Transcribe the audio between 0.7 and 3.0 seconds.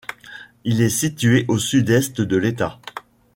est situé au sud-est de l'État.